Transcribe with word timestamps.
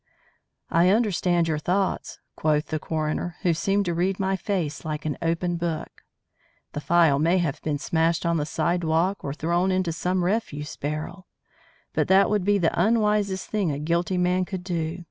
"I 0.71 0.89
understand 0.89 1.47
your 1.47 1.59
thoughts," 1.59 2.17
quoth 2.35 2.69
the 2.69 2.79
coroner, 2.79 3.35
who 3.43 3.53
seemed 3.53 3.85
to 3.85 3.93
read 3.93 4.19
my 4.19 4.35
face 4.35 4.83
like 4.83 5.05
an 5.05 5.15
open 5.21 5.57
book. 5.57 6.03
"The 6.71 6.81
phial 6.81 7.19
may 7.19 7.37
have 7.37 7.61
been 7.61 7.77
smashed 7.77 8.25
on 8.25 8.37
the 8.37 8.45
sidewalk 8.47 9.23
or 9.23 9.31
thrown 9.35 9.69
into 9.71 9.91
some 9.91 10.23
refuse 10.23 10.75
barrel. 10.75 11.27
But 11.93 12.07
that 12.07 12.31
would 12.31 12.43
be 12.43 12.57
the 12.57 12.73
unwisest 12.73 13.45
thing 13.47 13.69
a 13.71 13.77
guilty 13.77 14.17
man 14.17 14.43
could 14.43 14.63
do. 14.63 14.99